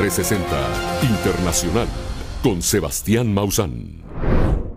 [0.00, 1.88] Tercer Milenio 360 Internacional
[2.42, 4.02] con Sebastián Mausán.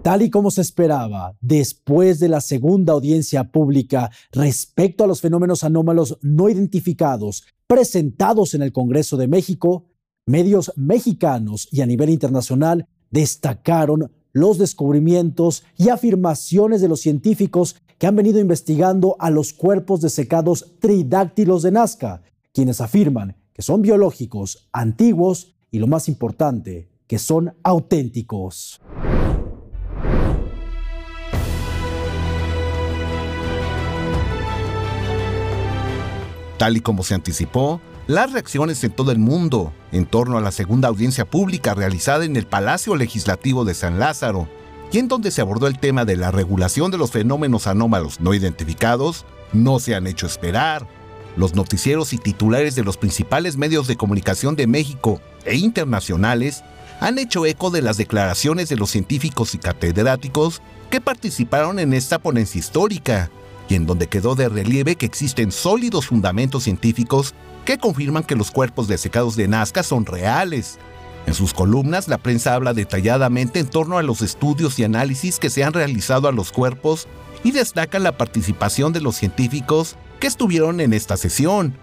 [0.01, 5.63] Tal y como se esperaba, después de la segunda audiencia pública respecto a los fenómenos
[5.63, 9.85] anómalos no identificados presentados en el Congreso de México,
[10.25, 18.07] medios mexicanos y a nivel internacional destacaron los descubrimientos y afirmaciones de los científicos que
[18.07, 24.67] han venido investigando a los cuerpos desecados tridáctilos de Nazca, quienes afirman que son biológicos,
[24.73, 28.81] antiguos y lo más importante, que son auténticos.
[36.57, 40.51] Tal y como se anticipó, las reacciones en todo el mundo en torno a la
[40.51, 44.47] segunda audiencia pública realizada en el Palacio Legislativo de San Lázaro,
[44.91, 48.33] y en donde se abordó el tema de la regulación de los fenómenos anómalos no
[48.33, 50.87] identificados, no se han hecho esperar.
[51.35, 56.63] Los noticieros y titulares de los principales medios de comunicación de México e internacionales
[56.99, 62.19] han hecho eco de las declaraciones de los científicos y catedráticos que participaron en esta
[62.19, 63.31] ponencia histórica,
[63.67, 67.33] y en donde quedó de relieve que existen sólidos fundamentos científicos
[67.65, 70.77] que confirman que los cuerpos desecados de Nazca son reales.
[71.25, 75.49] En sus columnas, la prensa habla detalladamente en torno a los estudios y análisis que
[75.49, 77.07] se han realizado a los cuerpos
[77.43, 81.77] y destaca la participación de los científicos que estuvieron en esta sesión.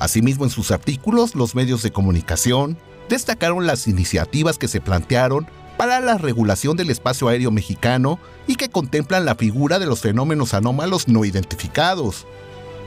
[0.00, 2.76] Asimismo, en sus artículos, los medios de comunicación
[3.08, 8.68] destacaron las iniciativas que se plantearon para la regulación del espacio aéreo mexicano y que
[8.68, 12.26] contemplan la figura de los fenómenos anómalos no identificados.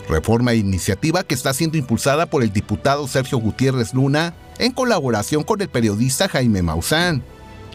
[0.09, 5.43] Reforma e iniciativa que está siendo impulsada por el diputado Sergio Gutiérrez Luna en colaboración
[5.43, 7.23] con el periodista Jaime Maussan,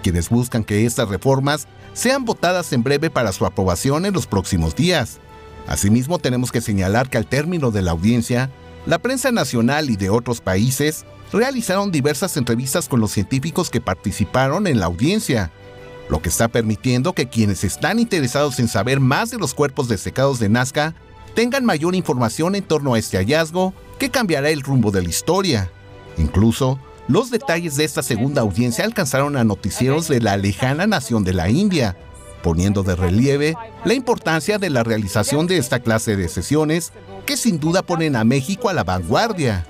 [0.03, 4.77] quienes buscan que estas reformas sean votadas en breve para su aprobación en los próximos
[4.77, 5.19] días.
[5.67, 8.51] Asimismo, tenemos que señalar que al término de la audiencia,
[8.87, 14.67] la prensa nacional y de otros países realizaron diversas entrevistas con los científicos que participaron
[14.67, 15.51] en la audiencia,
[16.09, 20.39] lo que está permitiendo que quienes están interesados en saber más de los cuerpos desecados
[20.39, 20.95] de Nazca
[21.35, 25.71] tengan mayor información en torno a este hallazgo que cambiará el rumbo de la historia.
[26.19, 31.33] Incluso, los detalles de esta segunda audiencia alcanzaron a noticieros de la lejana nación de
[31.33, 31.97] la India,
[32.43, 36.93] poniendo de relieve la importancia de la realización de esta clase de sesiones
[37.27, 39.65] que sin duda ponen a México a la vanguardia.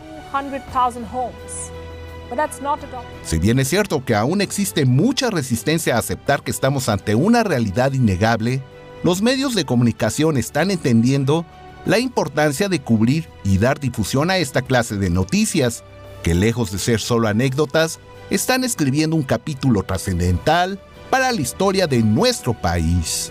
[3.25, 7.44] Si bien es cierto que aún existe mucha resistencia a aceptar que estamos ante una
[7.44, 8.62] realidad innegable,
[9.03, 11.44] los medios de comunicación están entendiendo
[11.84, 15.84] la importancia de cubrir y dar difusión a esta clase de noticias,
[16.22, 18.00] que lejos de ser solo anécdotas,
[18.31, 20.81] están escribiendo un capítulo trascendental
[21.12, 23.31] para la historia de nuestro país.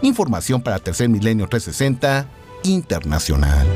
[0.00, 2.26] Información para Tercer Milenio 360
[2.62, 3.66] Internacional.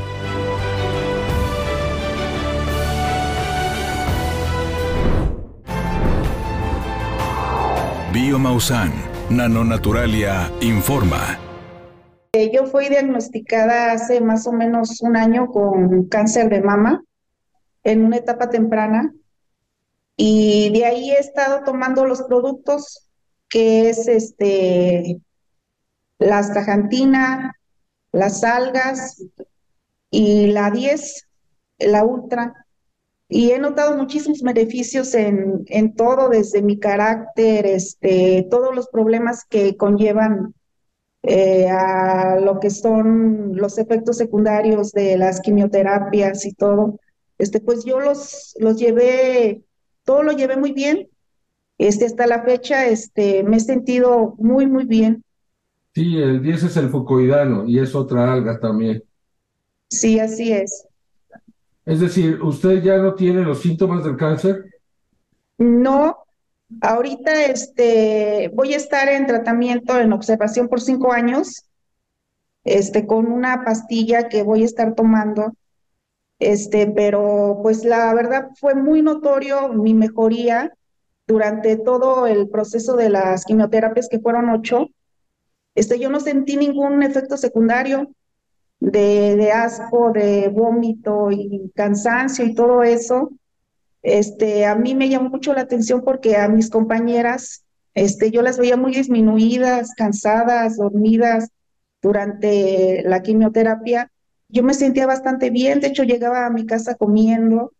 [8.11, 8.91] Biomausan,
[9.29, 11.37] Nanonaturalia, informa.
[12.33, 17.03] Eh, yo fui diagnosticada hace más o menos un año con cáncer de mama
[17.83, 19.13] en una etapa temprana
[20.17, 23.03] y de ahí he estado tomando los productos
[23.53, 25.21] que es este
[26.17, 27.53] la astaxantina,
[28.11, 29.23] las algas
[30.09, 31.27] y la 10,
[31.77, 32.65] la ultra
[33.29, 39.45] y he notado muchísimos beneficios en, en todo, desde mi carácter, este, todos los problemas
[39.45, 40.55] que conllevan
[41.21, 46.99] eh, a lo que son los efectos secundarios de las quimioterapias y todo.
[47.37, 49.63] Este, pues yo los, los llevé,
[50.03, 51.07] todo lo llevé muy bien.
[51.77, 55.23] Este, hasta la fecha, este, me he sentido muy, muy bien.
[55.93, 59.03] Sí, el 10 es el fucoidano y es otra alga también.
[59.89, 60.87] Sí, así es.
[61.85, 64.65] Es decir, ¿usted ya no tiene los síntomas del cáncer?
[65.57, 66.17] No,
[66.81, 71.65] ahorita este, voy a estar en tratamiento, en observación por cinco años,
[72.63, 75.53] este, con una pastilla que voy a estar tomando,
[76.39, 80.73] este, pero pues la verdad fue muy notorio mi mejoría
[81.27, 84.89] durante todo el proceso de las quimioterapias que fueron ocho.
[85.75, 88.09] Este, yo no sentí ningún efecto secundario,
[88.79, 93.31] de, asco, de vómito y cansancio y todo eso,
[94.01, 98.57] este, a mí me llamó mucho la atención porque a mis compañeras, este, yo las
[98.57, 101.49] veía muy disminuidas, cansadas, dormidas
[102.01, 104.11] durante la quimioterapia.
[104.49, 107.71] Yo me sentía bastante bien, de hecho llegaba a mi casa comiendo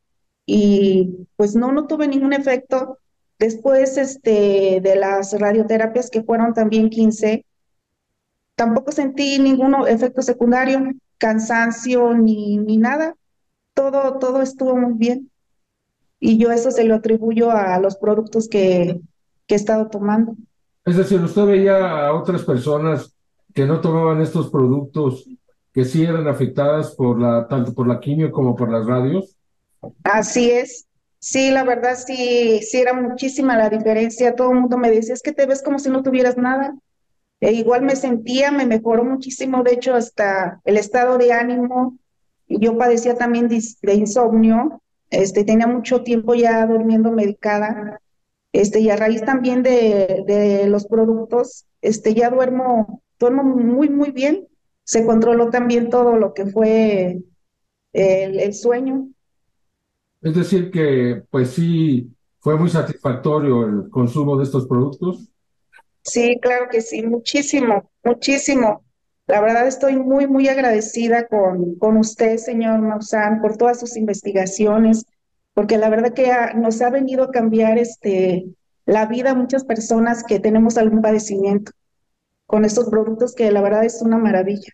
[0.46, 3.00] y pues no, no tuve ningún efecto.
[3.44, 7.46] Después este, de las radioterapias que fueron también 15,
[8.56, 10.80] Tampoco sentí ningún efecto secundario,
[11.18, 13.16] cansancio ni, ni nada.
[13.74, 15.30] Todo, todo estuvo muy bien.
[16.22, 19.02] y yo eso se lo atribuyo a los productos que,
[19.46, 20.38] que he estado tomando.
[20.86, 23.14] Es decir, usted veía a otras personas
[23.54, 25.28] que no tomaban estos productos
[25.74, 29.36] que sí eran afectadas por la, tanto por la quimio como por las radios.
[30.06, 30.88] Así es.
[31.24, 34.36] Sí, la verdad sí, sí era muchísima la diferencia.
[34.36, 36.76] Todo el mundo me decía, es que te ves como si no tuvieras nada.
[37.40, 41.98] E igual me sentía, me mejoró muchísimo, de hecho, hasta el estado de ánimo.
[42.50, 44.82] Yo padecía también de, insomnio,
[45.12, 48.02] este, tenía mucho tiempo ya durmiendo medicada,
[48.52, 54.12] este, y a raíz también de, de los productos, este, ya duermo, duermo muy, muy
[54.12, 54.46] bien.
[54.84, 57.22] Se controló también todo lo que fue
[57.94, 59.08] el, el sueño.
[60.24, 62.10] Es decir, que pues sí,
[62.40, 65.30] fue muy satisfactorio el consumo de estos productos.
[66.02, 68.84] Sí, claro que sí, muchísimo, muchísimo.
[69.28, 75.06] La verdad estoy muy, muy agradecida con, con usted, señor Maussan, por todas sus investigaciones,
[75.54, 78.46] porque la verdad que nos ha venido a cambiar este,
[78.86, 81.72] la vida a muchas personas que tenemos algún padecimiento
[82.46, 84.74] con estos productos que la verdad es una maravilla.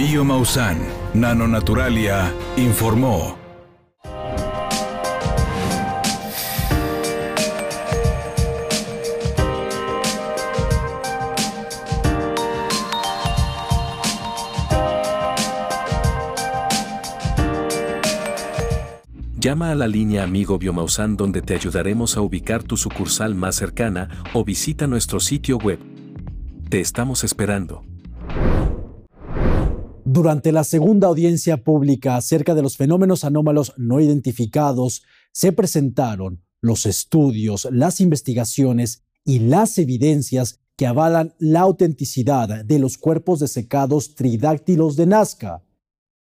[0.00, 0.78] Bio Maussan,
[1.12, 3.36] Nanonaturalia, informó.
[19.38, 24.08] Llama a la línea Amigo Biomausan donde te ayudaremos a ubicar tu sucursal más cercana
[24.32, 25.78] o visita nuestro sitio web.
[26.70, 27.84] Te estamos esperando.
[30.12, 36.84] Durante la segunda audiencia pública acerca de los fenómenos anómalos no identificados, se presentaron los
[36.84, 44.96] estudios, las investigaciones y las evidencias que avalan la autenticidad de los cuerpos desecados tridáctilos
[44.96, 45.62] de Nazca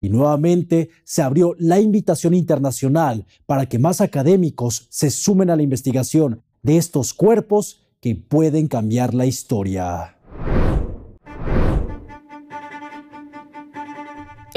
[0.02, 5.62] y nuevamente se abrió la invitación internacional para que más académicos se sumen a la
[5.62, 10.17] investigación de estos cuerpos que pueden cambiar la historia.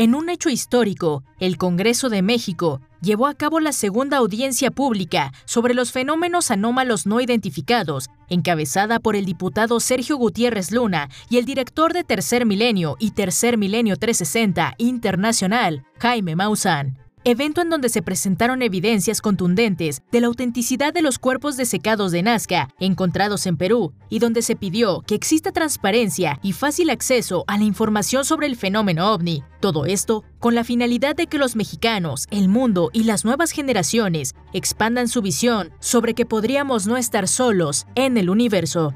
[0.02, 5.32] En un hecho histórico, el Congreso de México llevó a cabo la segunda audiencia pública
[5.46, 11.46] sobre los fenómenos anómalos no identificados, encabezada por el diputado Sergio Gutiérrez Luna y el
[11.46, 18.02] director de Tercer Milenio y Tercer Milenio 360 Internacional, Jaime Maussan evento en donde se
[18.02, 23.94] presentaron evidencias contundentes de la autenticidad de los cuerpos desecados de Nazca encontrados en Perú
[24.10, 28.56] y donde se pidió que exista transparencia y fácil acceso a la información sobre el
[28.56, 29.44] fenómeno ovni.
[29.60, 34.34] Todo esto con la finalidad de que los mexicanos, el mundo y las nuevas generaciones
[34.54, 38.96] expandan su visión sobre que podríamos no estar solos en el universo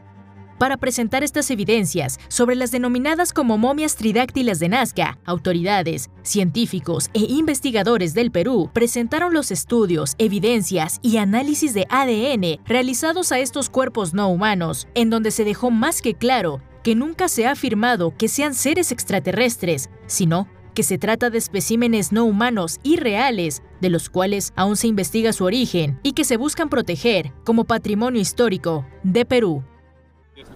[0.58, 7.20] para presentar estas evidencias sobre las denominadas como momias tridáctilas de Nazca, autoridades, científicos e
[7.20, 14.14] investigadores del Perú presentaron los estudios, evidencias y análisis de ADN realizados a estos cuerpos
[14.14, 18.28] no humanos, en donde se dejó más que claro que nunca se ha afirmado que
[18.28, 24.10] sean seres extraterrestres, sino que se trata de especímenes no humanos y reales, de los
[24.10, 29.26] cuales aún se investiga su origen y que se buscan proteger como patrimonio histórico de
[29.26, 29.64] Perú.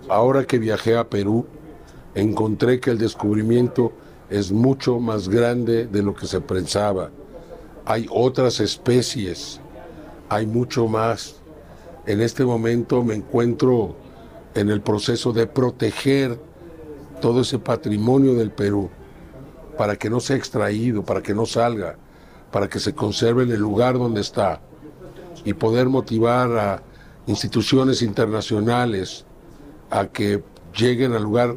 [0.10, 1.46] Ahora que viajé a Perú,
[2.16, 3.94] encontré que el descubrimiento
[4.30, 7.12] es mucho más grande de lo que se pensaba.
[7.86, 9.62] Hay otras especies,
[10.28, 11.36] hay mucho más.
[12.06, 13.96] En este momento me encuentro
[14.54, 16.40] en el proceso de proteger
[17.22, 18.90] todo ese patrimonio del Perú
[19.78, 21.96] para que no sea extraído, para que no salga,
[22.52, 24.62] para que se conserve en el lugar donde está
[25.46, 26.84] y poder motivar a
[27.28, 29.26] instituciones internacionales,
[29.90, 30.44] a que
[30.76, 31.56] lleguen al lugar,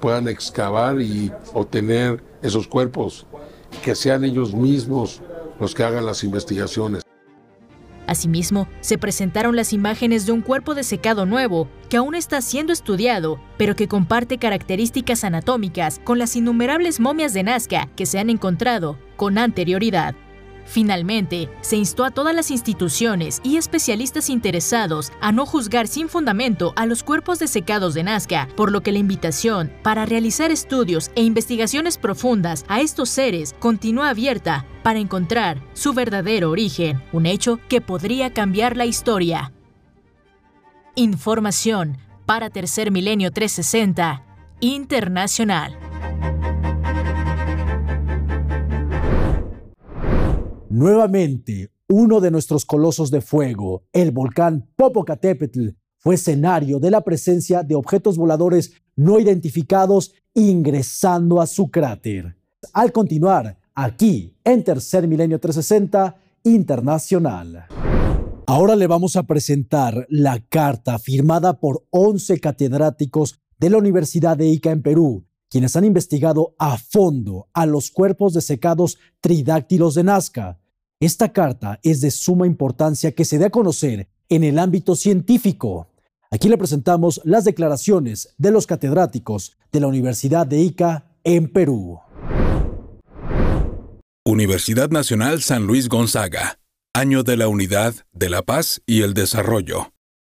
[0.00, 3.26] puedan excavar y obtener esos cuerpos,
[3.84, 5.22] que sean ellos mismos
[5.60, 7.02] los que hagan las investigaciones.
[8.06, 13.40] Asimismo, se presentaron las imágenes de un cuerpo desecado nuevo que aún está siendo estudiado,
[13.56, 18.98] pero que comparte características anatómicas con las innumerables momias de Nazca que se han encontrado
[19.16, 20.14] con anterioridad.
[20.72, 26.72] Finalmente, se instó a todas las instituciones y especialistas interesados a no juzgar sin fundamento
[26.76, 31.24] a los cuerpos desecados de Nazca, por lo que la invitación para realizar estudios e
[31.24, 37.82] investigaciones profundas a estos seres continúa abierta para encontrar su verdadero origen, un hecho que
[37.82, 39.52] podría cambiar la historia.
[40.94, 44.24] Información para Tercer Milenio 360
[44.60, 45.91] Internacional.
[50.72, 57.62] Nuevamente, uno de nuestros colosos de fuego, el volcán Popocatépetl, fue escenario de la presencia
[57.62, 62.38] de objetos voladores no identificados ingresando a su cráter.
[62.72, 67.66] Al continuar, aquí en Tercer Milenio 360, internacional.
[68.46, 74.46] Ahora le vamos a presentar la carta firmada por 11 catedráticos de la Universidad de
[74.46, 80.61] Ica en Perú, quienes han investigado a fondo a los cuerpos desecados tridáctilos de Nazca.
[81.02, 85.88] Esta carta es de suma importancia que se dé a conocer en el ámbito científico.
[86.30, 91.98] Aquí le presentamos las declaraciones de los catedráticos de la Universidad de Ica en Perú.
[94.24, 96.60] Universidad Nacional San Luis Gonzaga.
[96.94, 99.90] Año de la Unidad, de la Paz y el Desarrollo.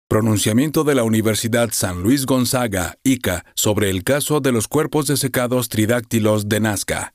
[0.09, 5.69] Pronunciamiento de la Universidad San Luis Gonzaga, ICA, sobre el caso de los cuerpos desecados
[5.69, 7.13] tridáctilos de Nazca.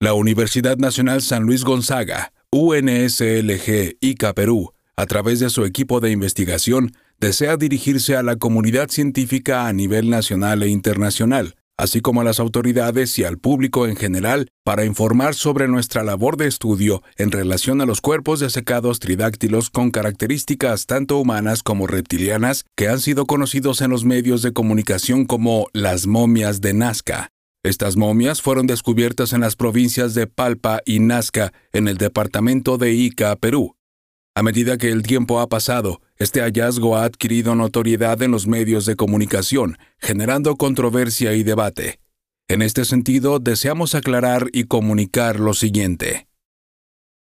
[0.00, 6.10] La Universidad Nacional San Luis Gonzaga, UNSLG, ICA Perú, a través de su equipo de
[6.10, 12.24] investigación, desea dirigirse a la comunidad científica a nivel nacional e internacional, así como a
[12.24, 17.32] las autoridades y al público en general, para informar sobre nuestra labor de estudio en
[17.32, 23.26] relación a los cuerpos desecados tridáctilos con características tanto humanas como reptilianas que han sido
[23.26, 27.30] conocidos en los medios de comunicación como las momias de Nazca.
[27.64, 32.92] Estas momias fueron descubiertas en las provincias de Palpa y Nazca, en el departamento de
[32.92, 33.74] Ica, Perú.
[34.36, 38.86] A medida que el tiempo ha pasado, este hallazgo ha adquirido notoriedad en los medios
[38.86, 41.98] de comunicación, generando controversia y debate.
[42.46, 46.28] En este sentido, deseamos aclarar y comunicar lo siguiente.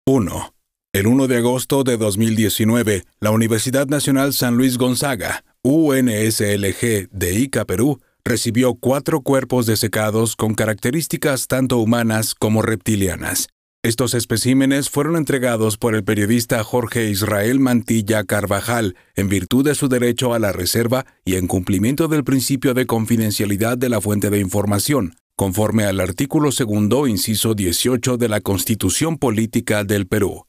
[0.06, 0.54] 1.
[0.92, 7.64] El 1 de agosto de 2019, la Universidad Nacional San Luis Gonzaga, UNSLG de Ica,
[7.64, 13.48] Perú, recibió cuatro cuerpos desecados con características tanto humanas como reptilianas.
[13.82, 19.88] Estos especímenes fueron entregados por el periodista Jorge Israel Mantilla Carvajal en virtud de su
[19.88, 24.40] derecho a la reserva y en cumplimiento del principio de confidencialidad de la fuente de
[24.40, 30.46] información, conforme al artículo segundo, inciso 18 de la Constitución Política del Perú.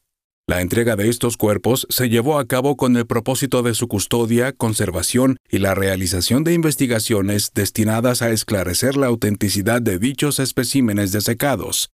[0.50, 4.54] La entrega de estos cuerpos se llevó a cabo con el propósito de su custodia,
[4.54, 11.89] conservación y la realización de investigaciones destinadas a esclarecer la autenticidad de dichos especímenes desecados.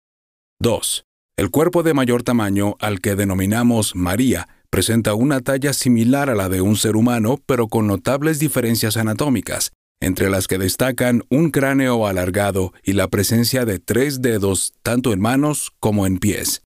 [0.59, 1.05] 2.
[1.37, 6.49] El cuerpo de mayor tamaño, al que denominamos María, presenta una talla similar a la
[6.49, 12.05] de un ser humano, pero con notables diferencias anatómicas, entre las que destacan un cráneo
[12.05, 16.63] alargado y la presencia de tres dedos tanto en manos como en pies.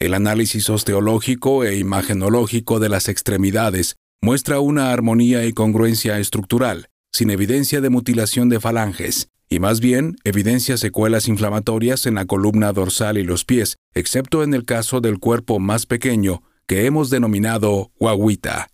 [0.00, 7.30] El análisis osteológico e imagenológico de las extremidades muestra una armonía y congruencia estructural, sin
[7.30, 13.18] evidencia de mutilación de falanges, y más bien evidencia secuelas inflamatorias en la columna dorsal
[13.18, 18.68] y los pies, excepto en el caso del cuerpo más pequeño, que hemos denominado guaguita.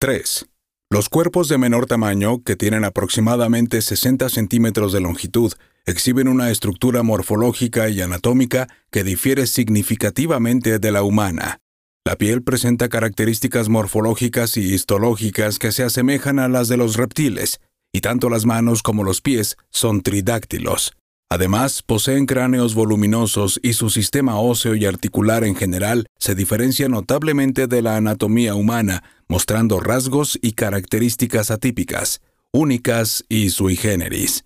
[0.00, 0.46] 3.
[0.90, 5.52] Los cuerpos de menor tamaño, que tienen aproximadamente 60 centímetros de longitud,
[5.86, 11.58] exhiben una estructura morfológica y anatómica que difiere significativamente de la humana.
[12.06, 17.60] La piel presenta características morfológicas y histológicas que se asemejan a las de los reptiles,
[17.92, 20.92] y tanto las manos como los pies son tridáctilos.
[21.30, 27.66] Además, poseen cráneos voluminosos y su sistema óseo y articular en general se diferencia notablemente
[27.66, 32.20] de la anatomía humana, mostrando rasgos y características atípicas,
[32.52, 34.44] únicas y sui generis.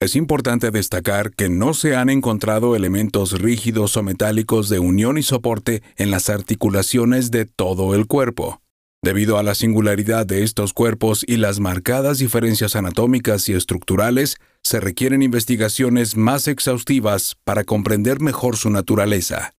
[0.00, 5.24] Es importante destacar que no se han encontrado elementos rígidos o metálicos de unión y
[5.24, 8.62] soporte en las articulaciones de todo el cuerpo.
[9.02, 14.78] Debido a la singularidad de estos cuerpos y las marcadas diferencias anatómicas y estructurales, se
[14.78, 19.54] requieren investigaciones más exhaustivas para comprender mejor su naturaleza.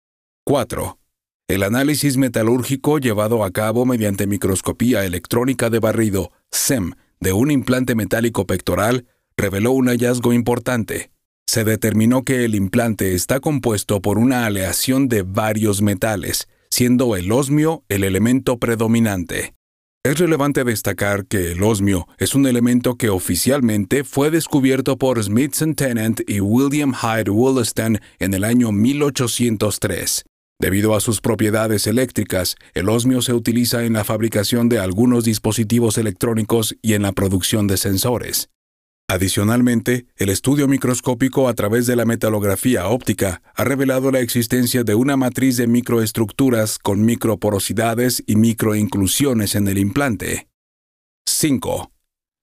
[0.44, 0.98] 4.
[1.48, 7.96] El análisis metalúrgico llevado a cabo mediante microscopía electrónica de barrido, SEM, de un implante
[7.96, 9.06] metálico pectoral,
[9.38, 11.10] reveló un hallazgo importante.
[11.46, 17.32] Se determinó que el implante está compuesto por una aleación de varios metales, siendo el
[17.32, 19.54] osmio el elemento predominante.
[20.04, 25.74] Es relevante destacar que el osmio es un elemento que oficialmente fue descubierto por Smithson
[25.74, 30.24] Tennant y William Hyde Wollaston en el año 1803.
[30.60, 35.98] Debido a sus propiedades eléctricas, el osmio se utiliza en la fabricación de algunos dispositivos
[35.98, 38.48] electrónicos y en la producción de sensores.
[39.10, 44.94] Adicionalmente, el estudio microscópico a través de la metalografía óptica ha revelado la existencia de
[44.94, 50.48] una matriz de microestructuras con microporosidades y microinclusiones en el implante.
[51.26, 51.90] 5.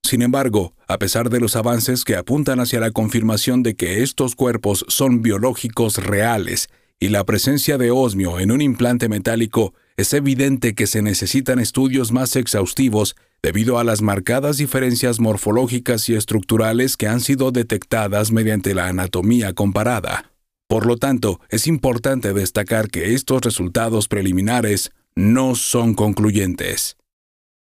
[0.04, 4.36] Sin embargo, a pesar de los avances que apuntan hacia la confirmación de que estos
[4.36, 6.70] cuerpos son biológicos reales
[7.00, 12.12] y la presencia de osmio en un implante metálico, es evidente que se necesitan estudios
[12.12, 18.74] más exhaustivos debido a las marcadas diferencias morfológicas y estructurales que han sido detectadas mediante
[18.74, 20.32] la anatomía comparada.
[20.68, 26.98] Por lo tanto, es importante destacar que estos resultados preliminares no son concluyentes.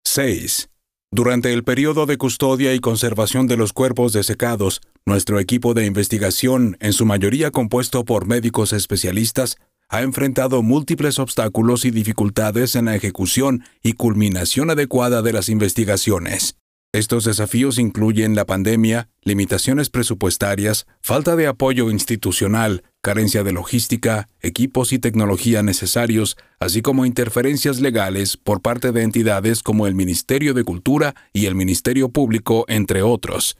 [0.04, 0.68] 6.
[1.10, 6.76] Durante el periodo de custodia y conservación de los cuerpos desecados, nuestro equipo de investigación,
[6.80, 9.56] en su mayoría compuesto por médicos especialistas,
[9.88, 16.56] ha enfrentado múltiples obstáculos y dificultades en la ejecución y culminación adecuada de las investigaciones.
[16.92, 24.92] Estos desafíos incluyen la pandemia, limitaciones presupuestarias, falta de apoyo institucional, carencia de logística, equipos
[24.94, 30.64] y tecnología necesarios, así como interferencias legales por parte de entidades como el Ministerio de
[30.64, 33.58] Cultura y el Ministerio Público, entre otros.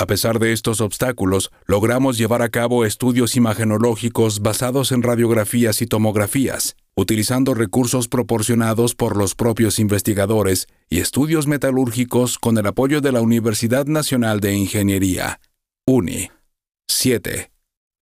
[0.00, 5.86] A pesar de estos obstáculos, logramos llevar a cabo estudios imagenológicos basados en radiografías y
[5.86, 13.10] tomografías, utilizando recursos proporcionados por los propios investigadores y estudios metalúrgicos con el apoyo de
[13.10, 15.40] la Universidad Nacional de Ingeniería,
[15.84, 16.30] UNI.
[16.86, 17.50] 7.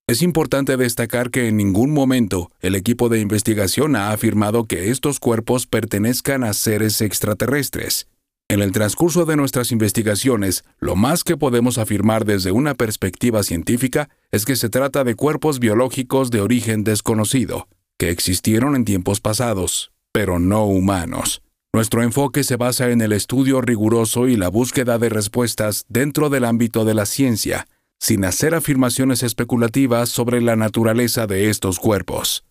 [0.07, 5.19] Es importante destacar que en ningún momento el equipo de investigación ha afirmado que estos
[5.19, 8.07] cuerpos pertenezcan a seres extraterrestres.
[8.49, 14.09] En el transcurso de nuestras investigaciones, lo más que podemos afirmar desde una perspectiva científica
[14.31, 17.67] es que se trata de cuerpos biológicos de origen desconocido,
[17.99, 21.43] que existieron en tiempos pasados, pero no humanos.
[21.73, 26.45] Nuestro enfoque se basa en el estudio riguroso y la búsqueda de respuestas dentro del
[26.45, 27.67] ámbito de la ciencia,
[27.99, 32.45] sin hacer afirmaciones especulativas sobre la naturaleza de estos cuerpos.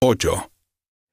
[0.00, 0.52] 8.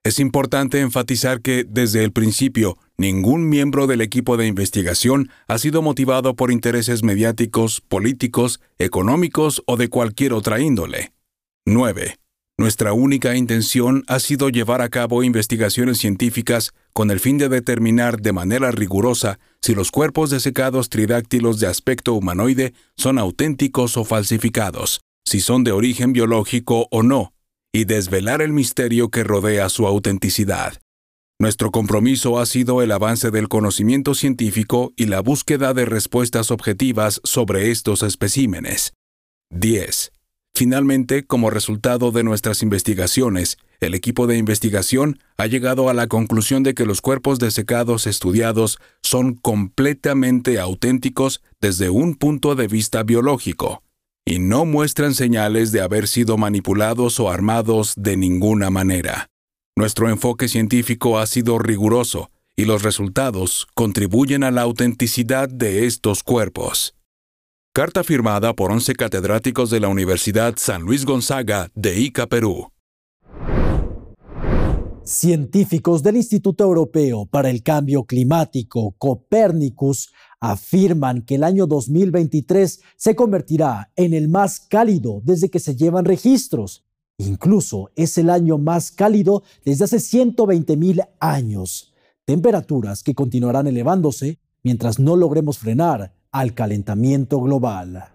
[0.03, 5.81] Es importante enfatizar que, desde el principio, ningún miembro del equipo de investigación ha sido
[5.81, 11.11] motivado por intereses mediáticos, políticos, económicos o de cualquier otra índole.
[11.65, 12.15] 9.
[12.57, 18.21] Nuestra única intención ha sido llevar a cabo investigaciones científicas con el fin de determinar
[18.21, 25.01] de manera rigurosa si los cuerpos desecados tridáctilos de aspecto humanoide son auténticos o falsificados,
[25.25, 27.33] si son de origen biológico o no,
[27.73, 30.79] y desvelar el misterio que rodea su autenticidad.
[31.41, 37.19] Nuestro compromiso ha sido el avance del conocimiento científico y la búsqueda de respuestas objetivas
[37.23, 38.93] sobre estos especímenes.
[39.49, 40.11] 10.
[40.53, 46.61] Finalmente, como resultado de nuestras investigaciones, el equipo de investigación ha llegado a la conclusión
[46.61, 53.81] de que los cuerpos desecados estudiados son completamente auténticos desde un punto de vista biológico
[54.27, 59.30] y no muestran señales de haber sido manipulados o armados de ninguna manera.
[59.81, 66.21] Nuestro enfoque científico ha sido riguroso y los resultados contribuyen a la autenticidad de estos
[66.21, 66.93] cuerpos.
[67.73, 72.67] Carta firmada por 11 catedráticos de la Universidad San Luis Gonzaga de Ica, Perú.
[75.03, 83.15] Científicos del Instituto Europeo para el Cambio Climático, Copernicus, afirman que el año 2023 se
[83.15, 86.85] convertirá en el más cálido desde que se llevan registros.
[87.21, 91.93] Incluso es el año más cálido desde hace 120 mil años.
[92.25, 98.05] Temperaturas que continuarán elevándose mientras no logremos frenar al calentamiento global.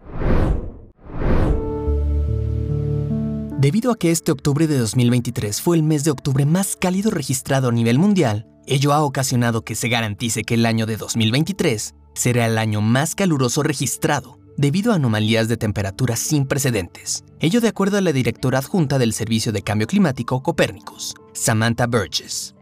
[3.60, 7.68] Debido a que este octubre de 2023 fue el mes de octubre más cálido registrado
[7.68, 12.46] a nivel mundial, ello ha ocasionado que se garantice que el año de 2023 será
[12.46, 17.24] el año más caluroso registrado, debido a anomalías de temperatura sin precedentes.
[17.40, 22.54] Ello de acuerdo a la directora adjunta del Servicio de Cambio Climático Copérnicus, Samantha Burgess.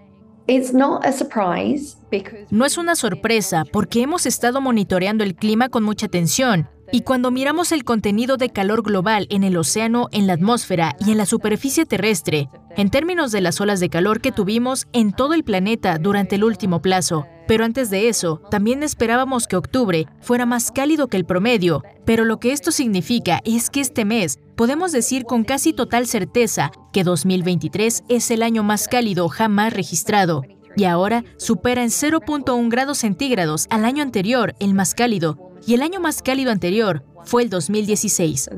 [2.50, 7.30] No es una sorpresa porque hemos estado monitoreando el clima con mucha atención y cuando
[7.30, 11.26] miramos el contenido de calor global en el océano, en la atmósfera y en la
[11.26, 15.98] superficie terrestre, en términos de las olas de calor que tuvimos en todo el planeta
[15.98, 21.08] durante el último plazo, pero antes de eso, también esperábamos que octubre fuera más cálido
[21.08, 25.44] que el promedio, pero lo que esto significa es que este mes podemos decir con
[25.44, 30.42] casi total certeza que 2023 es el año más cálido jamás registrado,
[30.76, 35.82] y ahora supera en 0.1 grados centígrados al año anterior, el más cálido, y el
[35.82, 38.50] año más cálido anterior fue el 2016.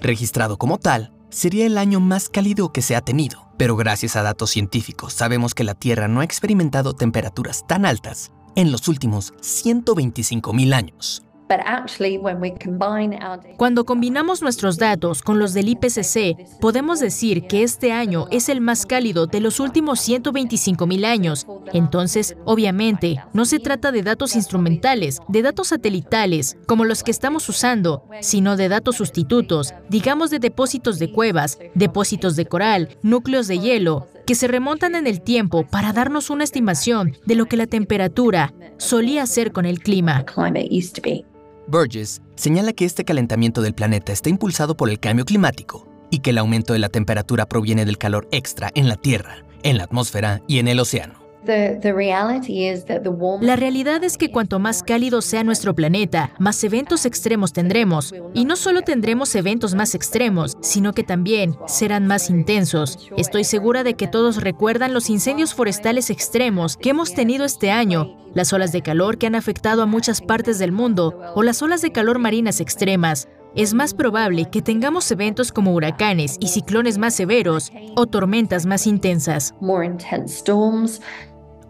[0.00, 4.22] Registrado como tal, sería el año más cálido que se ha tenido pero gracias a
[4.22, 9.34] datos científicos sabemos que la Tierra no ha experimentado temperaturas tan altas en los últimos
[9.34, 11.27] 125.000 años.
[13.56, 18.60] Cuando combinamos nuestros datos con los del IPCC, podemos decir que este año es el
[18.60, 21.46] más cálido de los últimos 125 mil años.
[21.72, 27.48] Entonces, obviamente, no se trata de datos instrumentales, de datos satelitales, como los que estamos
[27.48, 33.58] usando, sino de datos sustitutos, digamos de depósitos de cuevas, depósitos de coral, núcleos de
[33.58, 37.66] hielo, que se remontan en el tiempo para darnos una estimación de lo que la
[37.66, 40.24] temperatura solía ser con el clima.
[41.68, 46.30] Burgess señala que este calentamiento del planeta está impulsado por el cambio climático y que
[46.30, 50.40] el aumento de la temperatura proviene del calor extra en la Tierra, en la atmósfera
[50.48, 51.27] y en el océano.
[53.42, 58.14] La realidad es que cuanto más cálido sea nuestro planeta, más eventos extremos tendremos.
[58.34, 63.08] Y no solo tendremos eventos más extremos, sino que también serán más intensos.
[63.16, 68.16] Estoy segura de que todos recuerdan los incendios forestales extremos que hemos tenido este año,
[68.34, 71.82] las olas de calor que han afectado a muchas partes del mundo o las olas
[71.82, 77.14] de calor marinas extremas es más probable que tengamos eventos como huracanes y ciclones más
[77.14, 79.54] severos o tormentas más intensas.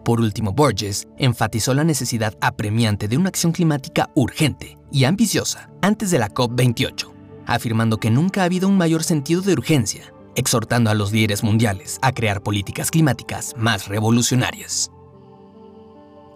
[0.09, 6.09] Por último, Borges enfatizó la necesidad apremiante de una acción climática urgente y ambiciosa antes
[6.09, 7.13] de la COP28,
[7.45, 11.99] afirmando que nunca ha habido un mayor sentido de urgencia, exhortando a los líderes mundiales
[12.01, 14.89] a crear políticas climáticas más revolucionarias.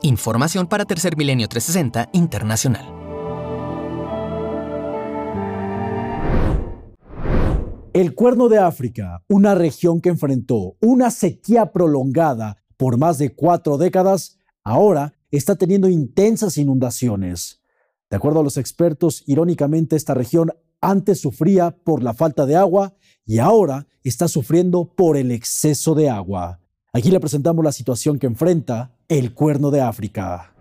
[0.03, 2.85] Información para Tercer Milenio 360 Internacional.
[7.93, 13.77] El Cuerno de África, una región que enfrentó una sequía prolongada por más de cuatro
[13.77, 17.61] décadas, ahora está teniendo intensas inundaciones.
[18.09, 22.93] De acuerdo a los expertos, irónicamente esta región antes sufría por la falta de agua
[23.25, 26.59] y ahora está sufriendo por el exceso de agua.
[26.91, 30.53] Aquí le presentamos la situación que enfrenta el Cuerno de África.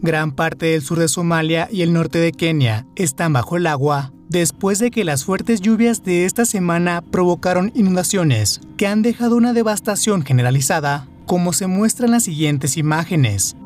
[0.00, 4.12] Gran parte del sur de Somalia y el norte de Kenia están bajo el agua
[4.32, 9.52] después de que las fuertes lluvias de esta semana provocaron inundaciones que han dejado una
[9.52, 13.56] devastación generalizada, como se muestra en las siguientes imágenes.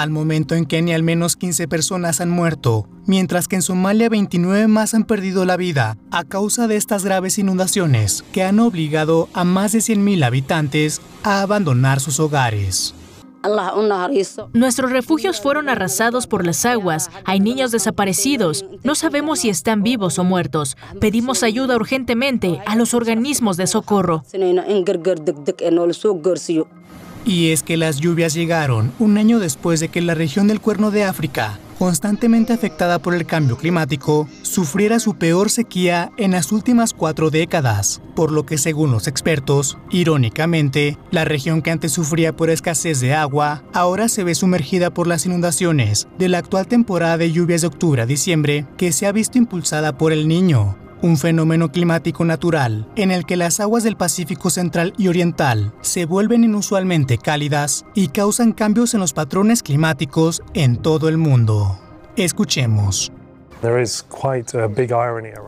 [0.00, 4.66] Al momento en Kenia al menos 15 personas han muerto, mientras que en Somalia 29
[4.66, 9.44] más han perdido la vida a causa de estas graves inundaciones que han obligado a
[9.44, 12.94] más de 100.000 habitantes a abandonar sus hogares.
[14.54, 17.10] Nuestros refugios fueron arrasados por las aguas.
[17.26, 18.64] Hay niños desaparecidos.
[18.82, 20.78] No sabemos si están vivos o muertos.
[20.98, 24.22] Pedimos ayuda urgentemente a los organismos de socorro.
[27.24, 30.90] Y es que las lluvias llegaron un año después de que la región del Cuerno
[30.90, 36.94] de África, constantemente afectada por el cambio climático, sufriera su peor sequía en las últimas
[36.94, 42.50] cuatro décadas, por lo que según los expertos, irónicamente, la región que antes sufría por
[42.50, 47.32] escasez de agua, ahora se ve sumergida por las inundaciones de la actual temporada de
[47.32, 51.70] lluvias de octubre a diciembre, que se ha visto impulsada por el niño, un fenómeno
[51.70, 57.18] climático natural en el que las aguas del Pacífico Central y Oriental se vuelven inusualmente
[57.18, 61.78] cálidas y causan cambios en los patrones climáticos en todo el mundo.
[62.16, 63.12] Escuchemos.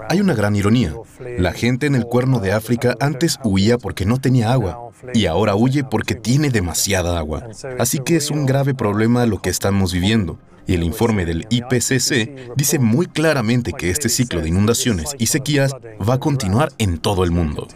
[0.08, 0.94] Hay una gran ironía.
[1.38, 5.56] La gente en el cuerno de África antes huía porque no tenía agua y ahora
[5.56, 7.48] huye porque tiene demasiada agua.
[7.78, 10.38] Así que es un grave problema lo que estamos viviendo
[10.72, 15.74] y el informe del IPCC dice muy claramente que este ciclo de inundaciones y sequías
[16.08, 17.68] va a continuar en todo el mundo.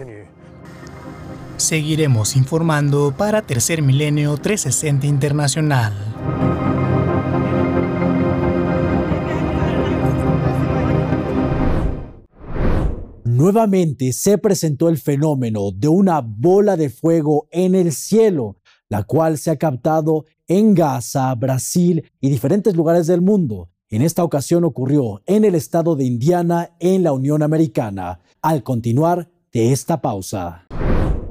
[1.58, 5.92] Seguiremos informando para Tercer Milenio 360 Internacional.
[13.24, 18.56] Nuevamente se presentó el fenómeno de una bola de fuego en el cielo,
[18.88, 23.70] la cual se ha captado en Gaza, Brasil y diferentes lugares del mundo.
[23.88, 28.20] En esta ocasión ocurrió en el estado de Indiana, en la Unión Americana.
[28.42, 30.66] Al continuar de esta pausa.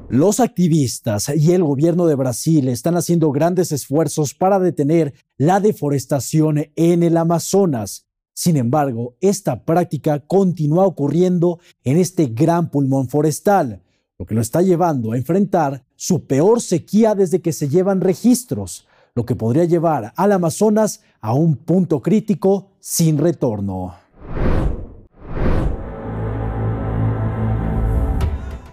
[0.08, 6.66] Los activistas y el gobierno de Brasil están haciendo grandes esfuerzos para detener la deforestación
[6.76, 8.06] en el Amazonas.
[8.32, 13.82] Sin embargo, esta práctica continúa ocurriendo en este gran pulmón forestal,
[14.18, 18.86] lo que lo está llevando a enfrentar su peor sequía desde que se llevan registros
[19.14, 23.94] lo que podría llevar al Amazonas a un punto crítico sin retorno.